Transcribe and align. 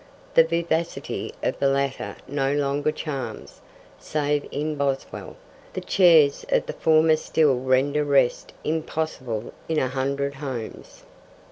The 0.33 0.43
vivacity 0.43 1.31
of 1.43 1.59
the 1.59 1.69
latter 1.69 2.15
no 2.27 2.51
longer 2.55 2.91
charms 2.91 3.61
(save 3.99 4.47
in 4.49 4.73
Boswell); 4.75 5.35
the 5.73 5.81
chairs 5.81 6.43
of 6.49 6.65
the 6.65 6.73
former 6.73 7.15
still 7.15 7.59
render 7.59 8.03
rest 8.03 8.51
impossible 8.63 9.53
in 9.69 9.77
a 9.77 9.89
hundred 9.89 10.33
homes.' 10.33 11.03